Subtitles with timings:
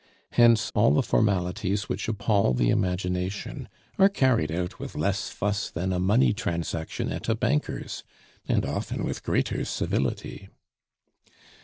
[0.31, 3.69] Hence all the formalities which appall the imagination
[3.99, 8.03] are carried out with less fuss than a money transaction at a banker's,
[8.47, 10.49] and often with greater civility.